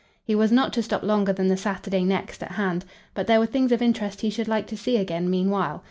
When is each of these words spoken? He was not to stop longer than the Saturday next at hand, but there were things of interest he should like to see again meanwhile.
He 0.23 0.33
was 0.33 0.51
not 0.51 0.73
to 0.73 0.81
stop 0.81 1.03
longer 1.03 1.31
than 1.31 1.47
the 1.47 1.55
Saturday 1.55 2.03
next 2.03 2.41
at 2.41 2.53
hand, 2.53 2.85
but 3.13 3.27
there 3.27 3.39
were 3.39 3.45
things 3.45 3.71
of 3.71 3.83
interest 3.83 4.21
he 4.21 4.31
should 4.31 4.47
like 4.47 4.65
to 4.65 4.75
see 4.75 4.97
again 4.97 5.29
meanwhile. 5.29 5.79